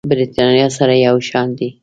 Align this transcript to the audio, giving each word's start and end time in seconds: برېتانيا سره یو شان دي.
برېتانيا 0.11 0.67
سره 0.77 0.93
یو 1.07 1.15
شان 1.29 1.47
دي. 1.57 1.69